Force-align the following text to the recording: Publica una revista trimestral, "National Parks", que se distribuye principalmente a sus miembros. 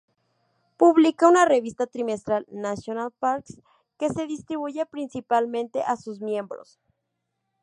Publica 0.77 1.27
una 1.27 1.45
revista 1.45 1.85
trimestral, 1.85 2.47
"National 2.49 3.11
Parks", 3.11 3.61
que 3.99 4.09
se 4.09 4.25
distribuye 4.25 4.83
principalmente 4.87 5.83
a 5.83 5.95
sus 5.95 6.21
miembros. 6.21 6.79